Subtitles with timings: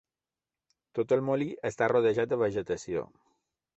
[0.99, 3.05] Tot el molí està rodejat de vegetació.